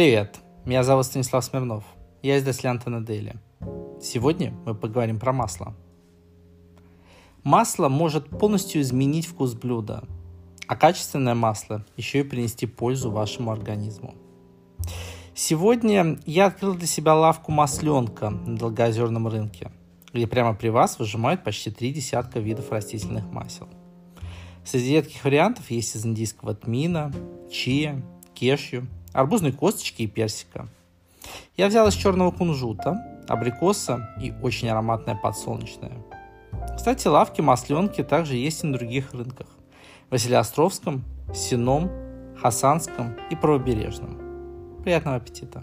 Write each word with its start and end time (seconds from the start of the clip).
Привет, 0.00 0.40
меня 0.64 0.82
зовут 0.82 1.04
Станислав 1.04 1.44
Смирнов. 1.44 1.84
Я 2.22 2.38
издатель 2.38 2.68
Антона 2.68 3.04
Дели. 3.04 3.36
Сегодня 4.00 4.54
мы 4.64 4.74
поговорим 4.74 5.20
про 5.20 5.34
масло. 5.34 5.74
Масло 7.42 7.90
может 7.90 8.30
полностью 8.30 8.80
изменить 8.80 9.26
вкус 9.26 9.52
блюда, 9.52 10.02
а 10.66 10.74
качественное 10.74 11.34
масло 11.34 11.84
еще 11.98 12.20
и 12.20 12.22
принести 12.22 12.64
пользу 12.64 13.10
вашему 13.10 13.50
организму. 13.50 14.14
Сегодня 15.34 16.18
я 16.24 16.46
открыл 16.46 16.74
для 16.76 16.86
себя 16.86 17.14
лавку 17.14 17.52
масленка 17.52 18.30
на 18.30 18.56
долгоозерном 18.56 19.28
рынке, 19.28 19.70
где 20.14 20.26
прямо 20.26 20.54
при 20.54 20.70
вас 20.70 20.98
выжимают 20.98 21.44
почти 21.44 21.70
три 21.70 21.92
десятка 21.92 22.40
видов 22.40 22.72
растительных 22.72 23.30
масел. 23.30 23.68
Среди 24.64 24.94
редких 24.94 25.22
вариантов 25.22 25.70
есть 25.70 25.94
из 25.94 26.06
индийского 26.06 26.54
тмина, 26.54 27.12
чия, 27.52 28.02
кешью, 28.32 28.88
арбузной 29.12 29.52
косточки 29.52 30.02
и 30.02 30.06
персика. 30.06 30.68
Я 31.56 31.68
взял 31.68 31.86
из 31.88 31.94
черного 31.94 32.30
кунжута, 32.30 33.22
абрикоса 33.28 34.14
и 34.20 34.32
очень 34.42 34.68
ароматное 34.68 35.14
подсолнечное. 35.14 35.92
Кстати, 36.76 37.08
лавки 37.08 37.40
масленки 37.40 38.02
также 38.02 38.36
есть 38.36 38.64
и 38.64 38.66
на 38.66 38.78
других 38.78 39.12
рынках. 39.12 39.46
Василиостровском, 40.10 41.04
Сином, 41.34 41.90
Хасанском 42.40 43.16
и 43.30 43.36
Правобережном. 43.36 44.82
Приятного 44.82 45.16
аппетита! 45.16 45.62